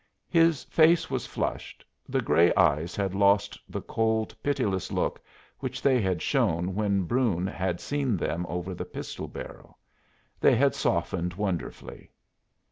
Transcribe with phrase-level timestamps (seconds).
[0.31, 5.21] His face was flushed, the gray eyes had lost the cold, pitiless look
[5.59, 9.77] which they had shown when Brune had seen them over the pistol barrel;
[10.39, 12.09] they had softened wonderfully.